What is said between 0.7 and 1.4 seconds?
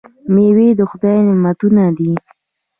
د خدای